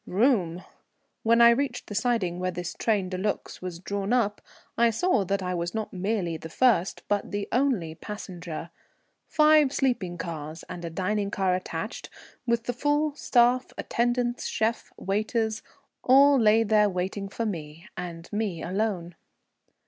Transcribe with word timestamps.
Room! 0.07 0.63
When 1.21 1.41
I 1.41 1.51
reached 1.51 1.85
the 1.85 1.93
siding 1.93 2.39
where 2.39 2.49
this 2.49 2.73
train 2.73 3.09
de 3.09 3.19
luxe 3.19 3.61
was 3.61 3.77
drawn 3.77 4.11
up, 4.11 4.41
I 4.75 4.89
saw 4.89 5.23
that 5.25 5.43
I 5.43 5.53
was 5.53 5.75
not 5.75 5.93
merely 5.93 6.37
the 6.37 6.49
first 6.49 7.03
but 7.07 7.29
the 7.29 7.47
only 7.51 7.93
passenger. 7.93 8.71
Five 9.27 9.71
sleeping 9.71 10.17
cars 10.17 10.63
and 10.67 10.83
a 10.83 10.89
dining 10.89 11.29
car 11.29 11.53
attached, 11.53 12.09
with 12.47 12.63
the 12.63 12.73
full 12.73 13.13
staff, 13.13 13.71
attendants, 13.77 14.47
chef, 14.47 14.91
waiters 14.97 15.61
all 16.03 16.39
lay 16.39 16.63
there 16.63 16.89
waiting 16.89 17.29
for 17.29 17.45
me, 17.45 17.87
and 17.95 18.27
me 18.33 18.63
alone. 18.63 19.13